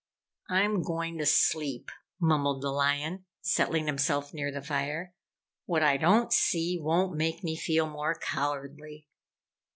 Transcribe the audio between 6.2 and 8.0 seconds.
see, won't make me feel